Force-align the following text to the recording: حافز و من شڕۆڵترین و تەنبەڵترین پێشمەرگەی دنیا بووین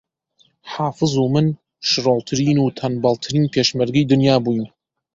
حافز 0.73 1.13
و 1.23 1.25
من 1.33 1.45
شڕۆڵترین 1.89 2.57
و 2.59 2.65
تەنبەڵترین 2.79 3.45
پێشمەرگەی 3.53 4.09
دنیا 4.11 4.35
بووین 4.43 4.67